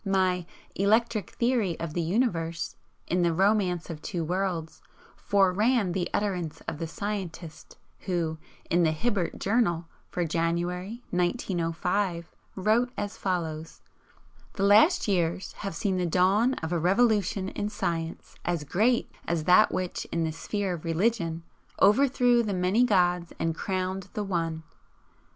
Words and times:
My 0.03 0.47
"Electric 0.73 1.29
Theory 1.29 1.79
of 1.79 1.93
the 1.93 2.01
Universe" 2.01 2.75
in 3.05 3.21
the 3.21 3.33
"Romance 3.35 3.87
of 3.91 4.01
Two 4.01 4.23
Worlds" 4.23 4.81
foreran 5.15 5.93
the 5.93 6.09
utterance 6.11 6.59
of 6.61 6.79
the 6.79 6.87
scientist 6.87 7.77
who 8.07 8.39
in 8.67 8.81
the 8.81 8.93
"Hibbert 8.93 9.37
Journal" 9.37 9.85
for 10.09 10.25
January, 10.25 11.03
1905, 11.11 12.31
wrote 12.55 12.91
as 12.97 13.15
follows: 13.15 13.83
"The 14.53 14.63
last 14.63 15.07
years 15.07 15.51
have 15.59 15.75
seen 15.75 15.97
the 15.97 16.07
dawn 16.07 16.55
of 16.55 16.71
a 16.73 16.79
revolution 16.79 17.49
in 17.49 17.69
science 17.69 18.33
as 18.43 18.63
great 18.63 19.11
as 19.27 19.43
that 19.43 19.71
which 19.71 20.05
in 20.05 20.23
the 20.23 20.31
sphere 20.31 20.73
of 20.73 20.83
religion 20.83 21.43
overthrew 21.79 22.41
the 22.41 22.55
many 22.55 22.83
gods 22.83 23.33
and 23.37 23.53
crowned 23.53 24.09
the 24.15 24.23
One. 24.23 24.63